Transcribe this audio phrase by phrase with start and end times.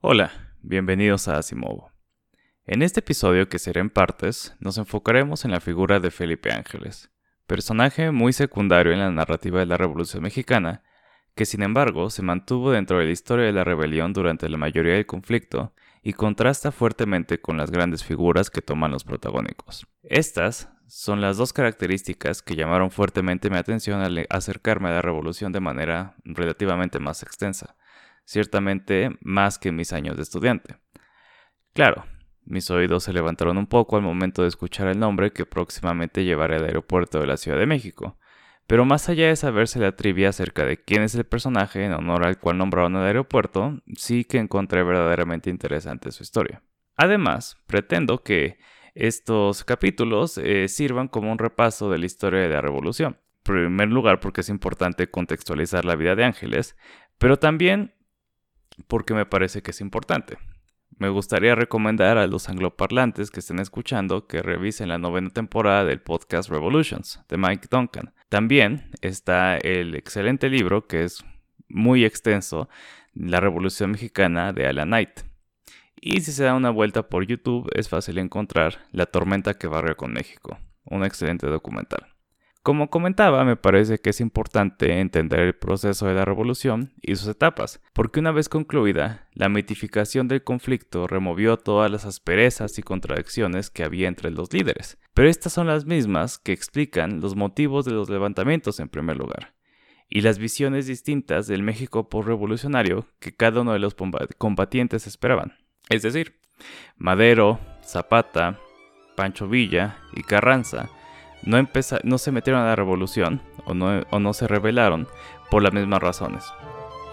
[0.00, 0.30] Hola,
[0.62, 1.90] bienvenidos a Asimovo.
[2.66, 7.10] En este episodio, que será en partes, nos enfocaremos en la figura de Felipe Ángeles,
[7.48, 10.84] personaje muy secundario en la narrativa de la Revolución Mexicana,
[11.34, 14.94] que sin embargo se mantuvo dentro de la historia de la rebelión durante la mayoría
[14.94, 19.84] del conflicto y contrasta fuertemente con las grandes figuras que toman los protagónicos.
[20.04, 25.50] Estas son las dos características que llamaron fuertemente mi atención al acercarme a la revolución
[25.50, 27.74] de manera relativamente más extensa
[28.28, 30.76] ciertamente más que mis años de estudiante.
[31.72, 32.04] Claro,
[32.44, 36.56] mis oídos se levantaron un poco al momento de escuchar el nombre que próximamente llevaré
[36.56, 38.18] al aeropuerto de la Ciudad de México,
[38.66, 42.26] pero más allá de saberse la trivia acerca de quién es el personaje en honor
[42.26, 46.62] al cual nombraron el aeropuerto, sí que encontré verdaderamente interesante su historia.
[46.96, 48.58] Además, pretendo que
[48.94, 53.16] estos capítulos eh, sirvan como un repaso de la historia de la Revolución.
[53.46, 56.76] En primer lugar, porque es importante contextualizar la vida de Ángeles,
[57.16, 57.94] pero también
[58.86, 60.38] porque me parece que es importante.
[60.98, 66.00] Me gustaría recomendar a los angloparlantes que estén escuchando que revisen la novena temporada del
[66.00, 68.12] podcast Revolutions de Mike Duncan.
[68.28, 71.24] También está el excelente libro que es
[71.68, 72.68] muy extenso,
[73.14, 75.20] La Revolución Mexicana de Alan Knight.
[76.00, 79.96] Y si se da una vuelta por YouTube es fácil encontrar La tormenta que barrió
[79.96, 82.17] con México, un excelente documental.
[82.68, 87.28] Como comentaba, me parece que es importante entender el proceso de la revolución y sus
[87.28, 93.70] etapas, porque una vez concluida, la mitificación del conflicto removió todas las asperezas y contradicciones
[93.70, 97.92] que había entre los líderes, pero estas son las mismas que explican los motivos de
[97.92, 99.54] los levantamientos en primer lugar,
[100.10, 103.96] y las visiones distintas del México por-revolucionario que cada uno de los
[104.36, 105.56] combatientes esperaban.
[105.88, 106.38] Es decir,
[106.98, 108.60] Madero, Zapata,
[109.16, 110.90] Pancho Villa y Carranza
[111.42, 111.58] no,
[112.04, 115.08] no se metieron a la revolución o no, o no se rebelaron
[115.50, 116.44] por las mismas razones.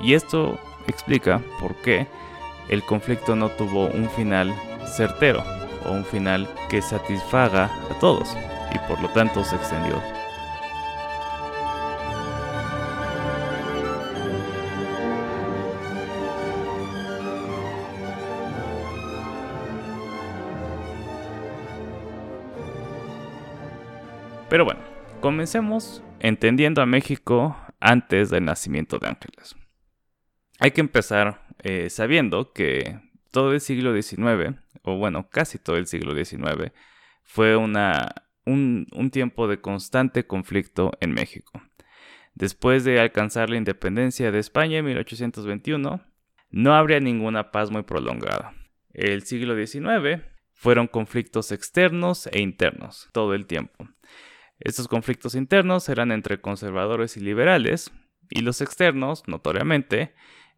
[0.02, 2.08] Y esto explica por qué
[2.70, 4.54] el conflicto no tuvo un final
[4.86, 5.44] certero
[5.86, 8.36] o un final que satisfaga a todos
[8.74, 10.02] y por lo tanto se extendió
[24.56, 24.80] Pero bueno,
[25.20, 29.54] comencemos entendiendo a México antes del nacimiento de Ángeles.
[30.60, 33.02] Hay que empezar eh, sabiendo que
[33.32, 36.72] todo el siglo XIX, o bueno, casi todo el siglo XIX,
[37.26, 41.62] fue una, un, un tiempo de constante conflicto en México.
[42.34, 46.02] Después de alcanzar la independencia de España en 1821,
[46.52, 48.54] no habría ninguna paz muy prolongada.
[48.94, 50.24] El siglo XIX
[50.54, 53.90] fueron conflictos externos e internos todo el tiempo.
[54.60, 57.92] Estos conflictos internos eran entre conservadores y liberales,
[58.30, 60.14] y los externos, notoriamente,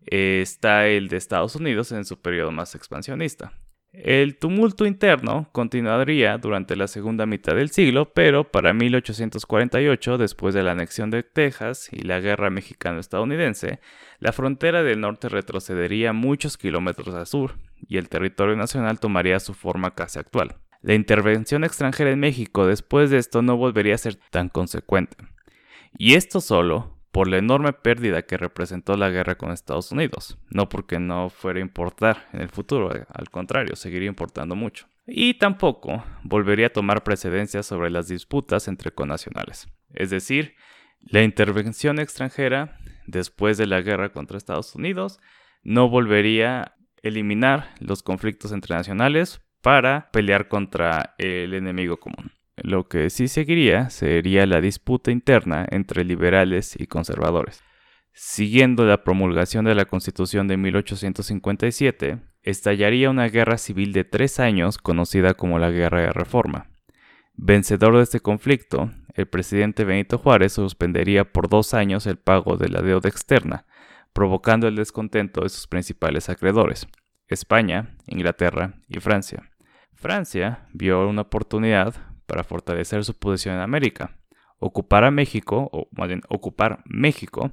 [0.05, 3.53] eh, está el de Estados Unidos en su periodo más expansionista.
[3.93, 10.61] El tumulto interno continuaría durante la segunda mitad del siglo, pero para 1848, después de
[10.61, 13.79] la anexión de Texas y la guerra mexicano-estadounidense,
[14.19, 19.55] la frontera del norte retrocedería muchos kilómetros al sur y el territorio nacional tomaría su
[19.55, 20.57] forma casi actual.
[20.81, 25.17] La intervención extranjera en México después de esto no volvería a ser tan consecuente.
[25.97, 30.69] Y esto solo por la enorme pérdida que representó la guerra con Estados Unidos, no
[30.69, 34.88] porque no fuera a importar en el futuro, al contrario, seguiría importando mucho.
[35.07, 39.67] Y tampoco volvería a tomar precedencia sobre las disputas entre conacionales.
[39.94, 40.55] Es decir,
[40.99, 42.77] la intervención extranjera
[43.07, 45.19] después de la guerra contra Estados Unidos
[45.63, 52.31] no volvería a eliminar los conflictos internacionales para pelear contra el enemigo común.
[52.55, 57.61] Lo que sí seguiría sería la disputa interna entre liberales y conservadores.
[58.13, 64.77] Siguiendo la promulgación de la Constitución de 1857, estallaría una guerra civil de tres años
[64.77, 66.67] conocida como la Guerra de Reforma.
[67.33, 72.69] Vencedor de este conflicto, el presidente Benito Juárez suspendería por dos años el pago de
[72.69, 73.66] la deuda externa,
[74.13, 76.88] provocando el descontento de sus principales acreedores,
[77.27, 79.50] España, Inglaterra y Francia.
[79.97, 81.95] Francia vio una oportunidad
[82.27, 84.15] para fortalecer su posición en América,
[84.59, 87.51] ocupar a México, o más bien ocupar México,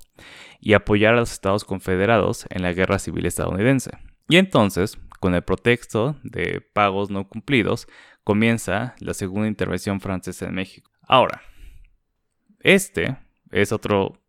[0.60, 3.92] y apoyar a los Estados Confederados en la Guerra Civil estadounidense.
[4.28, 7.88] Y entonces, con el pretexto de pagos no cumplidos,
[8.24, 10.90] comienza la segunda intervención francesa en México.
[11.02, 11.42] Ahora,
[12.60, 13.16] este
[13.50, 14.20] es otro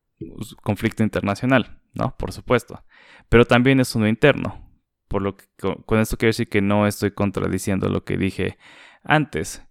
[0.62, 2.16] conflicto internacional, ¿no?
[2.18, 2.84] Por supuesto,
[3.30, 4.65] pero también es uno interno,
[5.08, 8.58] por lo que, con, esto quiero decir que no estoy contradiciendo lo que dije
[9.04, 9.64] antes.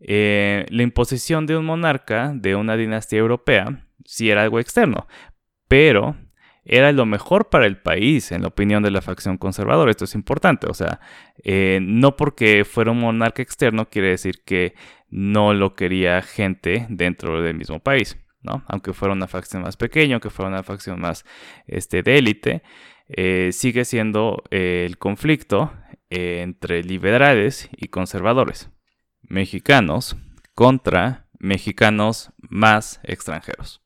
[0.00, 5.06] Eh, la imposición de un monarca de una dinastía europea sí era algo externo,
[5.68, 6.16] pero
[6.64, 9.90] era lo mejor para el país, en la opinión de la facción conservadora.
[9.90, 11.00] Esto es importante, o sea,
[11.42, 14.74] eh, no porque fuera un monarca externo quiere decir que
[15.08, 18.64] no lo quería gente dentro del mismo país, ¿no?
[18.66, 21.24] Aunque fuera una facción más pequeña, aunque fuera una facción más
[21.66, 22.62] este, de élite,
[23.08, 25.72] eh, sigue siendo eh, el conflicto
[26.14, 28.68] entre liberales y conservadores,
[29.22, 30.14] mexicanos
[30.54, 33.80] contra mexicanos más extranjeros.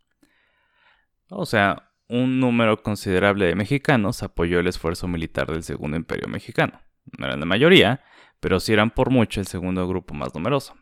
[1.30, 6.80] O sea, un número considerable de mexicanos apoyó el esfuerzo militar del Segundo Imperio Mexicano.
[7.18, 8.02] No eran la mayoría,
[8.40, 10.76] pero sí eran por mucho el segundo grupo más numeroso.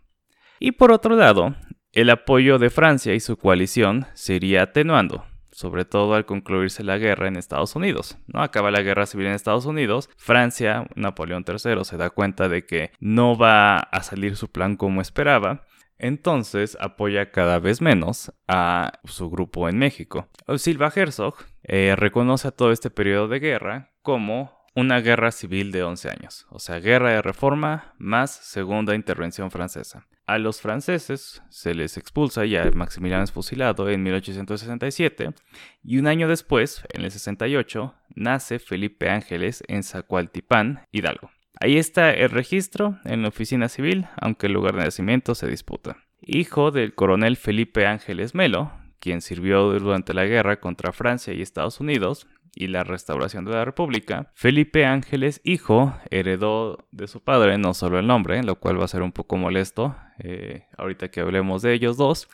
[0.58, 1.54] Y por otro lado,
[1.94, 6.98] el apoyo de Francia y su coalición se iría atenuando, sobre todo al concluirse la
[6.98, 8.18] guerra en Estados Unidos.
[8.26, 8.42] ¿no?
[8.42, 12.90] Acaba la guerra civil en Estados Unidos, Francia, Napoleón III, se da cuenta de que
[13.00, 15.64] no va a salir su plan como esperaba
[15.98, 20.28] entonces apoya cada vez menos a su grupo en México.
[20.56, 25.84] Silva Herzog eh, reconoce a todo este periodo de guerra como una guerra civil de
[25.84, 30.06] 11 años, o sea, guerra de reforma más segunda intervención francesa.
[30.26, 35.34] A los franceses se les expulsa y a Maximiliano es fusilado en 1867
[35.82, 41.30] y un año después, en el 68, nace Felipe Ángeles en Zacualtipán, Hidalgo.
[41.60, 45.98] Ahí está el registro en la oficina civil, aunque el lugar de nacimiento se disputa.
[46.20, 51.80] Hijo del coronel Felipe Ángeles Melo, quien sirvió durante la guerra contra Francia y Estados
[51.80, 57.74] Unidos y la restauración de la República, Felipe Ángeles, hijo, heredó de su padre no
[57.74, 61.62] solo el nombre, lo cual va a ser un poco molesto eh, ahorita que hablemos
[61.62, 62.28] de ellos dos,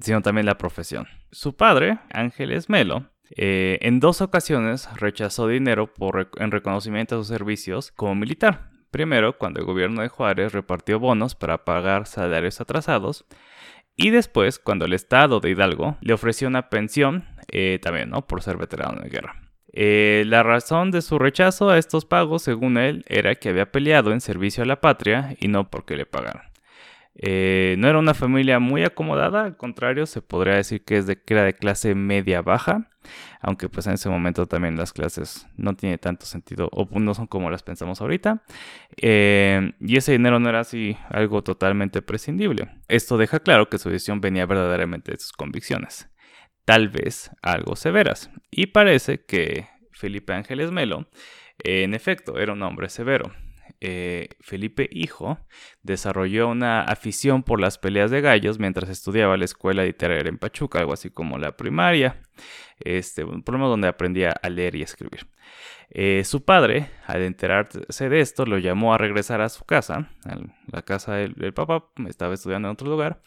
[0.00, 1.06] sino también la profesión.
[1.30, 5.92] Su padre, Ángeles Melo, eh, en dos ocasiones rechazó dinero
[6.36, 8.70] en reconocimiento a sus servicios como militar.
[8.90, 13.24] Primero, cuando el gobierno de Juárez repartió bonos para pagar salarios atrasados.
[13.96, 18.26] Y después, cuando el Estado de Hidalgo le ofreció una pensión, eh, también, ¿no?
[18.26, 19.41] Por ser veterano de guerra.
[19.72, 24.12] Eh, la razón de su rechazo a estos pagos, según él, era que había peleado
[24.12, 26.52] en servicio a la patria y no porque le pagaran.
[27.14, 31.20] Eh, no era una familia muy acomodada, al contrario, se podría decir que, es de,
[31.20, 32.88] que era de clase media-baja,
[33.40, 37.26] aunque pues en ese momento también las clases no tiene tanto sentido o no son
[37.26, 38.42] como las pensamos ahorita.
[38.96, 42.68] Eh, y ese dinero no era así algo totalmente prescindible.
[42.88, 46.08] Esto deja claro que su decisión venía verdaderamente de sus convicciones,
[46.64, 48.30] tal vez algo severas.
[48.50, 51.08] Y parece que Felipe Ángeles Melo,
[51.58, 53.32] en efecto, era un hombre severo
[53.84, 55.40] eh, Felipe Hijo
[55.82, 60.78] desarrolló una afición por las peleas de gallos mientras estudiaba la escuela literaria en Pachuca,
[60.78, 62.22] algo así como la primaria,
[62.78, 65.26] este, un problema donde aprendía a leer y escribir.
[65.90, 70.38] Eh, su padre, al enterarse de esto, lo llamó a regresar a su casa, a
[70.70, 73.20] la casa del, papá, estaba estudiando en otro lugar,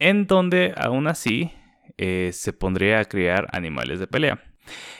[0.00, 1.52] en donde aún así
[1.98, 4.42] eh, se pondría a criar animales de pelea.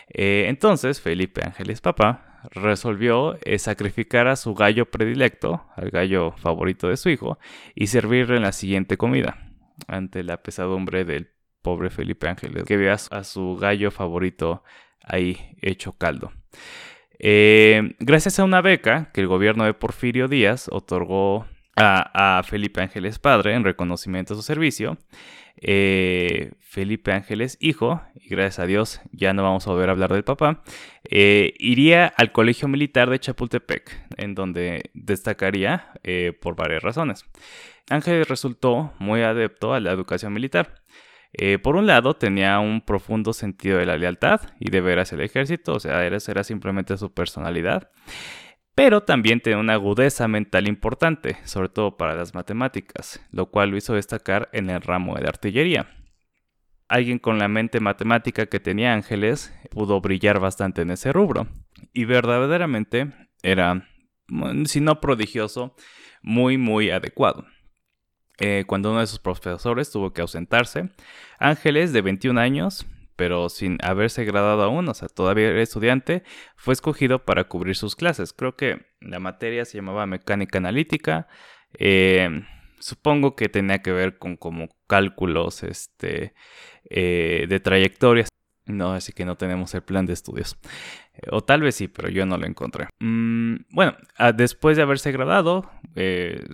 [0.08, 6.96] entonces, Felipe Ángeles Papá resolvió eh, sacrificar a su gallo predilecto, al gallo favorito de
[6.96, 7.38] su hijo,
[7.74, 9.52] y servirle la siguiente comida,
[9.88, 11.30] ante la pesadumbre del
[11.62, 14.62] pobre Felipe Ángeles, que ve a su gallo favorito
[15.02, 16.32] ahí hecho caldo.
[17.18, 23.18] Eh, gracias a una beca que el gobierno de Porfirio Díaz otorgó a, Felipe Ángeles
[23.18, 24.98] padre en reconocimiento a su servicio,
[25.58, 30.12] eh, Felipe Ángeles, hijo, y gracias a Dios ya no vamos a volver a hablar
[30.12, 30.62] del papá,
[31.04, 37.24] eh, iría al Colegio Militar de Chapultepec, en donde destacaría eh, por varias razones.
[37.88, 40.82] Ángeles resultó muy adepto a la educación militar.
[41.62, 45.20] por un lado, tenía un profundo sentido de la lealtad y de ver hacia el
[45.20, 47.90] ejército, o sea, era simplemente su personalidad
[48.76, 53.78] pero también tenía una agudeza mental importante, sobre todo para las matemáticas, lo cual lo
[53.78, 55.88] hizo destacar en el ramo de artillería.
[56.86, 61.48] Alguien con la mente matemática que tenía Ángeles pudo brillar bastante en ese rubro,
[61.94, 63.88] y verdaderamente era,
[64.28, 65.74] mm, si no prodigioso,
[66.20, 67.46] muy muy adecuado.
[68.38, 70.90] Eh, cuando uno de sus profesores tuvo que ausentarse,
[71.38, 76.22] Ángeles, de 21 años, pero sin haberse graduado aún, o sea, todavía era estudiante,
[76.54, 78.32] fue escogido para cubrir sus clases.
[78.32, 81.26] Creo que la materia se llamaba mecánica analítica.
[81.78, 82.42] Eh,
[82.78, 86.34] supongo que tenía que ver con como cálculos este,
[86.90, 88.28] eh, de trayectorias.
[88.66, 90.58] No, así que no tenemos el plan de estudios.
[91.30, 92.88] o tal vez sí, pero yo no lo encontré.
[92.98, 96.44] Mm, bueno, ah, después de haberse graduado, eh,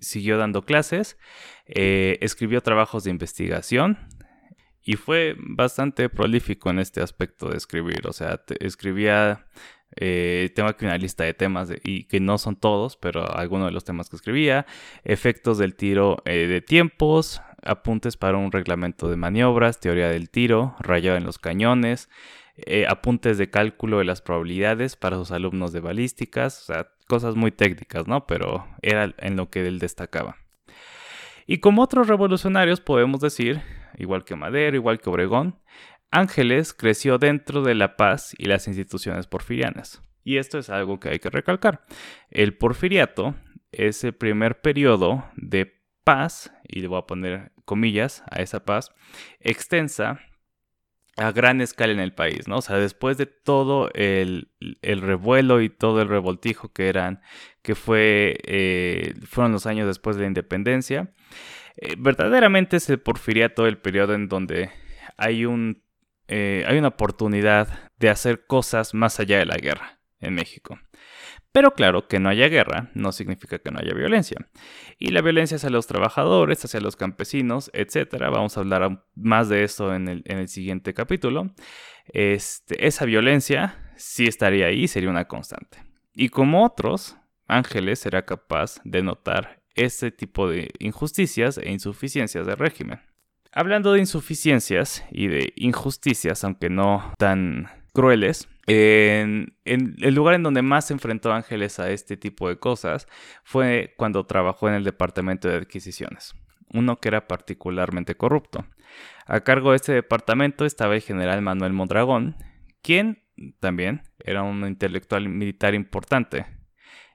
[0.00, 1.18] siguió dando clases,
[1.66, 3.98] escribió trabajos de investigación,
[4.88, 8.06] y fue bastante prolífico en este aspecto de escribir.
[8.06, 9.44] O sea, escribía,
[9.96, 13.72] eh, tengo aquí una lista de temas y que no son todos, pero algunos de
[13.72, 14.64] los temas que escribía.
[15.04, 20.74] Efectos del tiro eh, de tiempos, apuntes para un reglamento de maniobras, teoría del tiro,
[20.80, 22.08] rayado en los cañones,
[22.56, 27.36] eh, apuntes de cálculo de las probabilidades para sus alumnos de balísticas, o sea, cosas
[27.36, 28.26] muy técnicas, ¿no?
[28.26, 30.38] Pero era en lo que él destacaba.
[31.46, 33.60] Y como otros revolucionarios podemos decir,
[33.96, 35.58] igual que Madero, igual que Obregón,
[36.10, 40.02] Ángeles creció dentro de la paz y las instituciones porfirianas.
[40.24, 41.84] Y esto es algo que hay que recalcar.
[42.30, 43.34] El porfiriato
[43.72, 48.92] es el primer periodo de paz, y le voy a poner comillas a esa paz,
[49.40, 50.20] extensa
[51.18, 52.58] a gran escala en el país, ¿no?
[52.58, 54.48] O sea, después de todo el,
[54.82, 57.20] revuelo y todo el revoltijo que eran,
[57.62, 61.12] que fue, eh, fueron los años después de la independencia,
[61.80, 64.70] eh, verdaderamente es el porfiriato el periodo en donde
[65.16, 65.84] hay un,
[66.26, 70.78] eh, hay una oportunidad de hacer cosas más allá de la guerra en México.
[71.52, 74.36] Pero claro, que no haya guerra no significa que no haya violencia.
[74.98, 78.16] Y la violencia hacia los trabajadores, hacia los campesinos, etc.
[78.20, 81.54] Vamos a hablar más de eso en el, siguiente capítulo.
[82.06, 85.84] Este, esa violencia sí estaría ahí, sería una constante.
[86.12, 87.16] Y como otros,
[87.46, 93.00] Ángeles será capaz de notar ese tipo de injusticias e insuficiencias del régimen.
[93.52, 100.60] Hablando de insuficiencias y de injusticias, aunque no tan crueles, en, el lugar en donde
[100.60, 103.08] más se enfrentó Ángeles a este tipo de cosas
[103.42, 106.34] fue cuando trabajó en el departamento de adquisiciones,
[106.74, 108.66] uno que era particularmente corrupto.
[109.26, 112.36] A cargo de este departamento estaba el general Manuel Mondragón,
[112.82, 113.22] quien
[113.60, 116.46] también era un intelectual militar importante.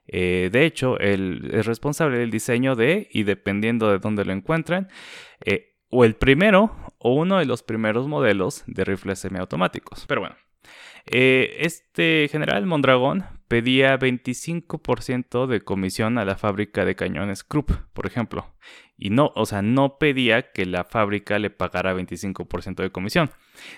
[0.06, 4.88] Eh, de hecho, él es responsable del diseño de, y dependiendo de dónde lo encuentren,
[5.44, 10.04] eh, o el primero o uno de los primeros modelos de rifles semiautomáticos.
[10.06, 10.36] Pero bueno,
[11.06, 18.06] eh, este general Mondragón pedía 25% de comisión a la fábrica de cañones Krupp, por
[18.06, 18.54] ejemplo.
[18.96, 23.30] Y no, o sea, no pedía que la fábrica le pagara 25% de comisión,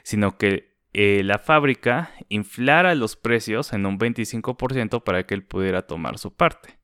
[0.03, 5.83] sino que eh, la fábrica inflara los precios en un 25% para que él pudiera
[5.83, 6.79] tomar su parte.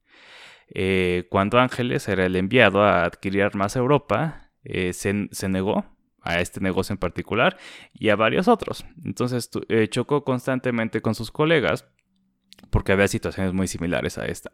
[0.75, 4.50] Eh, cuando Ángeles era el enviado a adquirir armas a Europa,
[4.92, 5.85] se negó
[6.23, 7.57] a este negocio en particular
[7.92, 8.85] y a varios otros.
[9.04, 11.87] Entonces eh, chocó constantemente con sus colegas
[12.71, 14.50] porque había situaciones muy similares a esta.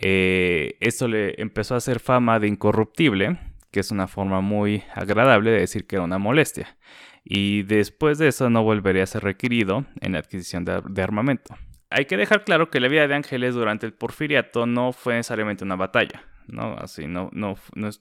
[0.00, 3.38] Eh, esto le empezó a hacer fama de incorruptible,
[3.70, 6.76] que es una forma muy agradable de decir que era una molestia.
[7.24, 11.56] Y después de eso no volvería a ser requerido en la adquisición de armamento.
[11.90, 15.64] Hay que dejar claro que la vida de Ángeles durante el porfiriato no fue necesariamente
[15.64, 16.24] una batalla.
[16.46, 16.74] ¿no?
[16.78, 17.54] Así, no, no,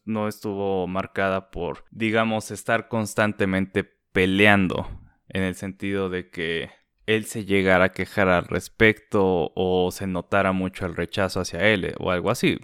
[0.06, 4.88] no, estuvo marcada por, digamos, estar constantemente peleando
[5.30, 6.70] en el sentido de que
[7.06, 11.86] él se llegara a quejar al respecto o se notara mucho el rechazo hacia él
[11.86, 12.60] eh, o algo así.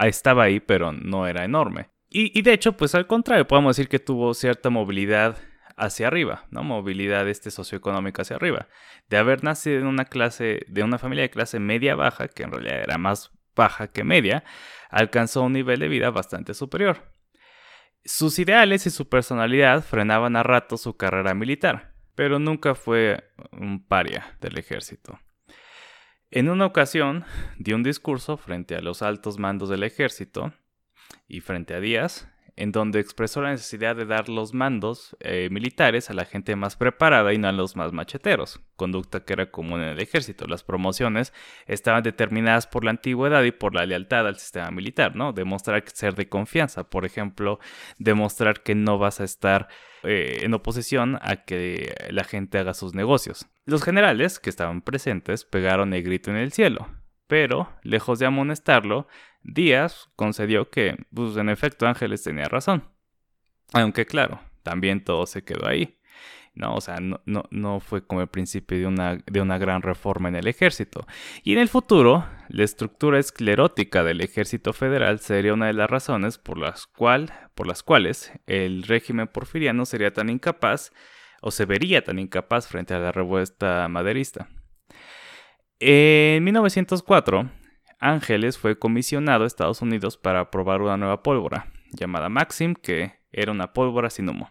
[0.00, 1.90] estaba ahí, pero no era enorme.
[2.14, 5.38] Y, de hecho, pues al contrario, podemos decir que tuvo cierta movilidad
[5.78, 6.62] hacia arriba, ¿no?
[6.62, 8.68] Movilidad este socioeconómica hacia arriba.
[9.08, 12.52] De haber nacido en una clase, de una familia de clase media baja, que en
[12.52, 14.44] realidad era más baja que media,
[14.90, 17.10] alcanzó un nivel de vida bastante superior.
[18.04, 23.86] Sus ideales y su personalidad frenaban a rato su carrera militar, pero nunca fue un
[23.86, 25.18] paria del ejército.
[26.30, 27.24] En una ocasión
[27.58, 30.52] dio un discurso frente a los altos mandos del ejército
[31.28, 36.10] y frente a Díaz, en donde expresó la necesidad de dar los mandos eh, militares
[36.10, 39.80] a la gente más preparada y no a los más macheteros, conducta que era común
[39.80, 40.46] en el ejército.
[40.46, 41.32] Las promociones
[41.66, 45.32] estaban determinadas por la antigüedad y por la lealtad al sistema militar, ¿no?
[45.32, 47.58] Demostrar ser de confianza, por ejemplo,
[47.98, 49.68] demostrar que no vas a estar
[50.02, 53.46] eh, en oposición a que la gente haga sus negocios.
[53.64, 56.88] Los generales que estaban presentes pegaron el grito en el cielo,
[57.32, 59.08] pero, lejos de amonestarlo,
[59.42, 62.90] Díaz concedió que, pues en efecto, Ángeles tenía razón.
[63.72, 65.98] Aunque claro, también todo se quedó ahí.
[66.52, 68.86] No, o sea, no, fue como el principio de
[69.40, 71.06] una, gran reforma en el ejército.
[71.42, 76.36] Y en el futuro, la estructura esclerótica del ejército federal sería una de las razones
[76.36, 76.86] por las,
[77.54, 80.92] por las cuales el régimen porfiriano sería tan incapaz,
[81.40, 84.50] o se vería tan incapaz frente a la revuelta maderista.
[85.84, 87.50] En 1904,
[87.98, 93.50] Ángeles fue comisionado a Estados Unidos para probar una nueva pólvora, llamada Maxim, que era
[93.50, 94.48] una pólvora sin humo.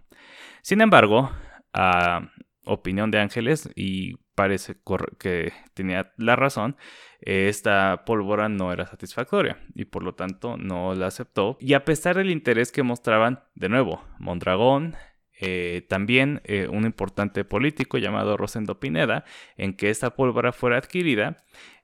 [0.62, 1.32] Sin embargo,
[1.72, 2.30] a
[2.66, 4.76] opinión de Ángeles, y parece
[5.20, 6.76] que tenía la razón,
[7.22, 11.56] esta pólvora no era satisfactoria y por lo tanto no la aceptó.
[11.62, 14.98] Y a pesar del interés que mostraban, de nuevo, Mondragón,
[15.44, 19.26] eh, también eh, un importante político llamado Rosendo Pineda,
[19.58, 21.38] en que esta pólvora fuera adquirida,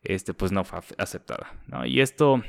[0.04, 1.54] este, pues no fue aceptada.
[1.86, 2.44] Y esto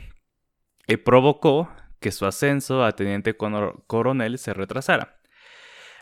[0.87, 5.19] eh, provocó que su ascenso a teniente coronel se retrasara.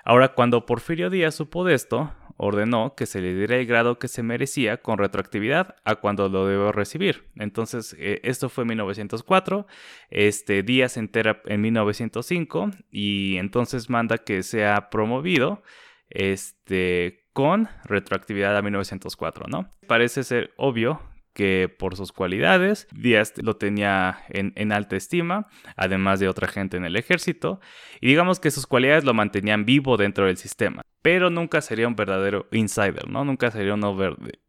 [0.05, 4.09] Ahora, cuando Porfirio Díaz supo de esto, ordenó que se le diera el grado que
[4.09, 7.25] se merecía con retroactividad a cuando lo debió recibir.
[7.37, 9.67] Entonces, eh, esto fue en 1904,
[10.11, 15.63] este, Díaz entera en 1905 y entonces manda que sea promovido
[16.11, 19.71] este, con retroactividad a 1904, ¿no?
[19.87, 21.01] Parece ser obvio
[21.37, 26.87] que por sus cualidades Díaz lo tenía en, alta estima, además de otra gente en
[26.87, 27.61] el ejército,
[28.01, 31.95] y digamos que sus cualidades lo mantenían vivo dentro del sistema, pero nunca sería un
[31.95, 33.23] verdadero insider, ¿no?
[33.27, 33.75] Nunca sería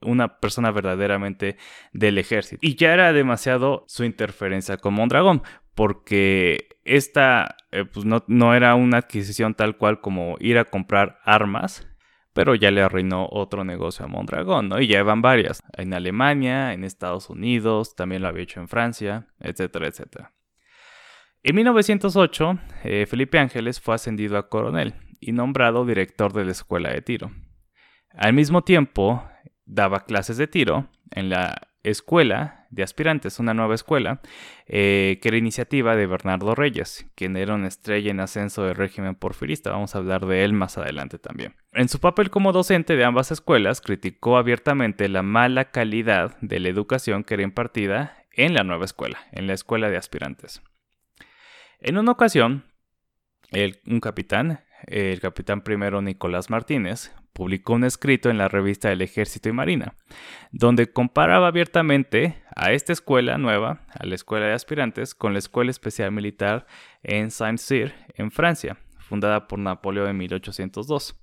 [0.01, 1.57] una persona verdaderamente
[1.91, 2.59] del ejército.
[2.61, 5.43] Y ya era demasiado su interferencia con Mondragón,
[5.75, 11.19] porque esta eh, pues no, no era una adquisición tal cual como ir a comprar
[11.25, 11.85] armas,
[12.37, 14.79] pero ya le arruinó otro negocio a Mondragón, ¿no?
[14.79, 19.25] Y ya van varias, en Alemania, en Estados Unidos, también lo había hecho en Francia,
[19.39, 20.33] etcétera, etcétera.
[21.41, 26.91] En 1908, eh, Felipe Ángeles fue ascendido a coronel y nombrado director de la escuela
[26.91, 27.31] de tiro.
[28.11, 29.27] Al mismo tiempo,
[29.65, 34.21] daba clases de tiro en la escuela de aspirantes, una nueva escuela,
[34.65, 39.15] eh, que era iniciativa de Bernardo Reyes, quien era una estrella en ascenso del régimen
[39.15, 39.71] porfirista.
[39.71, 41.55] Vamos a hablar de él más adelante también.
[41.73, 46.69] En su papel como docente de ambas escuelas, criticó abiertamente la mala calidad de la
[46.69, 50.61] educación que era impartida en la nueva escuela, en la escuela de aspirantes.
[51.79, 52.65] En una ocasión,
[53.85, 59.49] un capitán, el capitán primero Nicolás Martínez, publicó un escrito en la revista del Ejército
[59.49, 59.93] y Marina,
[60.51, 65.69] donde comparaba abiertamente a esta escuela nueva, a la escuela de aspirantes, con la Escuela
[65.69, 66.65] Especial Militar
[67.03, 71.15] en Saint-Cyr, en Francia, fundada por Napoleón en 1802.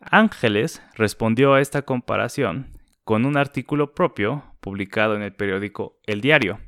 [0.00, 2.68] Ángeles respondió a esta comparación
[3.04, 6.58] con un artículo propio publicado en el periódico El Diario,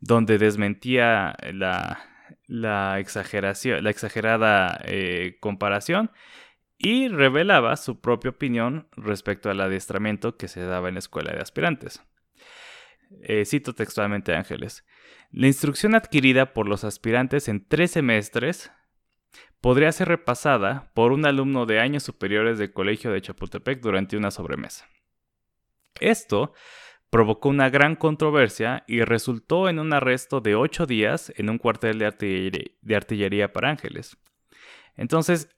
[0.00, 2.00] donde desmentía la,
[2.48, 6.10] la, exageración, la exagerada eh, comparación
[6.78, 11.40] y revelaba su propia opinión respecto al adiestramiento que se daba en la escuela de
[11.40, 12.02] aspirantes.
[13.22, 14.84] Eh, cito textualmente a Ángeles.
[15.30, 18.72] La instrucción adquirida por los aspirantes en tres semestres
[19.60, 24.30] podría ser repasada por un alumno de años superiores del Colegio de Chapultepec durante una
[24.30, 24.86] sobremesa.
[26.00, 26.54] Esto
[27.10, 31.98] provocó una gran controversia y resultó en un arresto de ocho días en un cuartel
[31.98, 34.18] de artillería, para Ángeles.
[34.96, 35.48] Entonces,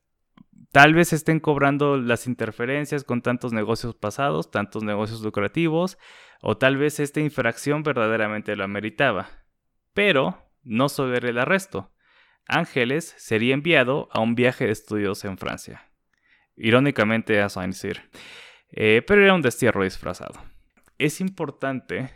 [0.71, 5.99] tal vez estén cobrando las interferencias con tantos negocios pasados, tantos negocios lucrativos,
[6.41, 9.29] o tal vez esta infracción verdaderamente lo ameritaba.
[9.93, 11.93] Pero no solo era el arresto.
[12.47, 15.91] Ángeles sería enviado a un viaje de estudios en Francia.
[16.57, 18.11] Irónicamente a Saint-Cyr.
[18.73, 20.41] Eh, pero era un destierro disfrazado
[21.01, 22.11] es importante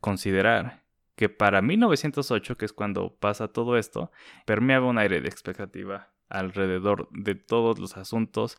[0.00, 0.84] considerar
[1.16, 4.10] que para 1908, que es cuando pasa todo esto,
[4.46, 8.58] permeaba un aire de expectativa alrededor de todos los asuntos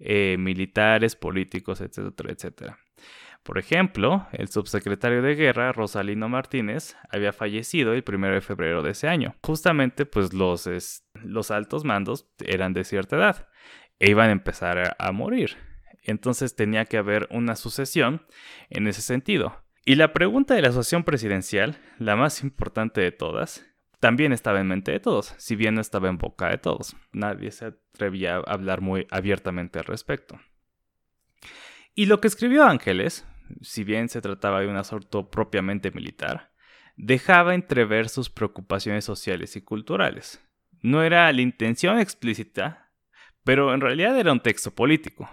[0.00, 2.78] eh, militares, políticos, etcétera, etcétera.
[3.44, 8.90] Por ejemplo, el subsecretario de guerra, Rosalino Martínez, había fallecido el 1 de febrero de
[8.90, 9.36] ese año.
[9.40, 10.68] Justamente, pues los,
[11.14, 13.48] los altos mandos eran de cierta edad
[14.00, 15.56] e iban a empezar a morir.
[16.02, 18.26] Entonces tenía que haber una sucesión
[18.70, 19.62] en ese sentido.
[19.84, 23.66] Y la pregunta de la asociación presidencial, la más importante de todas,
[23.98, 26.96] también estaba en mente de todos, si bien no estaba en boca de todos.
[27.12, 30.40] Nadie se atrevía a hablar muy abiertamente al respecto.
[31.94, 33.26] Y lo que escribió Ángeles,
[33.60, 36.52] si bien se trataba de un asunto propiamente militar,
[36.96, 40.42] dejaba entrever sus preocupaciones sociales y culturales.
[40.80, 42.92] No era la intención explícita,
[43.44, 45.28] pero en realidad era un texto político.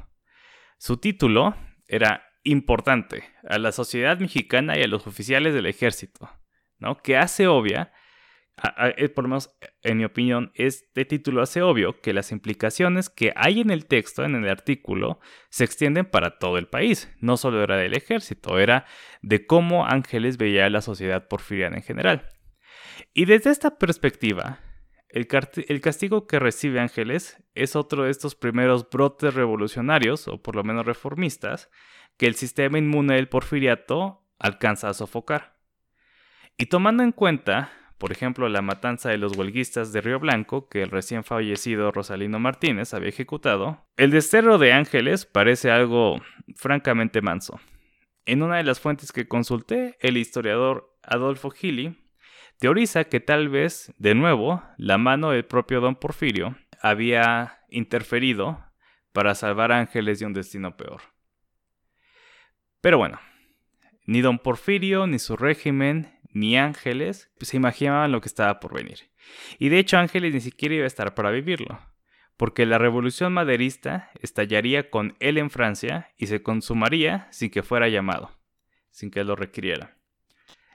[0.79, 1.57] Su título
[1.89, 6.29] era importante a la sociedad mexicana y a los oficiales del ejército,
[6.77, 6.95] ¿no?
[6.99, 7.91] Que hace obvia,
[8.95, 13.33] eh, por lo menos en mi opinión, este título hace obvio que las implicaciones que
[13.35, 17.13] hay en el texto, en el artículo, se extienden para todo el país.
[17.19, 18.85] No solo era del ejército, era
[19.21, 22.29] de cómo Ángeles veía a la sociedad porfiriana en general.
[23.13, 24.59] Y desde esta perspectiva,
[25.09, 30.63] el, castigo que recibe Ángeles es otro de estos primeros brotes revolucionarios, o por lo
[30.63, 31.69] menos reformistas,
[32.17, 35.57] que el sistema inmune del porfiriato alcanza a sofocar.
[36.57, 40.83] Y tomando en cuenta, por ejemplo, la matanza de los huelguistas de Río Blanco que
[40.83, 46.21] el recién fallecido Rosalino Martínez había ejecutado, el desterro de Ángeles parece algo
[46.55, 47.59] francamente manso.
[48.25, 51.97] En una de las fuentes que consulté, el historiador Adolfo Gili
[52.59, 58.63] teoriza que tal vez, de nuevo, la mano del propio don Porfirio había interferido
[59.13, 61.01] para salvar a Ángeles de un destino peor.
[62.81, 63.19] Pero bueno,
[64.05, 69.09] ni don Porfirio, ni su régimen, ni Ángeles se imaginaban lo que estaba por venir.
[69.57, 71.79] Y de hecho Ángeles ni siquiera iba a estar para vivirlo,
[72.37, 77.87] porque la revolución maderista estallaría con él en Francia y se consumaría sin que fuera
[77.87, 78.31] llamado,
[78.91, 79.98] sin que lo requiriera.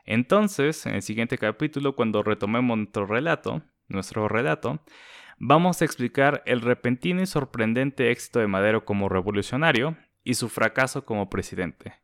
[0.05, 4.85] Entonces, en el siguiente capítulo, cuando retomemos nuestro relato, nuestro relato,
[5.39, 11.05] vamos a explicar el repentino y sorprendente éxito de Madero como revolucionario y su fracaso
[11.05, 11.95] como presidente.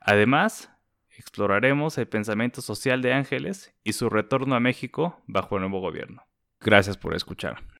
[0.00, 0.70] Además,
[1.10, 6.26] exploraremos el pensamiento social de Ángeles y su retorno a México bajo el nuevo gobierno.
[6.60, 7.75] Gracias por escuchar.